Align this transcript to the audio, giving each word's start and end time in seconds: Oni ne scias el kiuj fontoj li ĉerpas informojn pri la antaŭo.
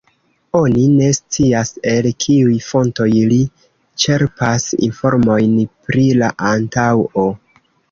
Oni 0.59 0.85
ne 0.93 1.09
scias 1.17 1.71
el 1.91 2.07
kiuj 2.25 2.55
fontoj 2.69 3.07
li 3.33 3.39
ĉerpas 4.05 4.67
informojn 4.89 5.55
pri 5.71 6.09
la 6.25 6.35
antaŭo. 6.57 7.31